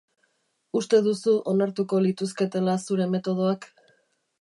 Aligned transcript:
Uste 0.79 1.01
duzu 1.09 1.35
onartuko 1.53 2.01
lituzketela 2.07 2.77
zure 2.89 3.11
metodoak? 3.15 3.73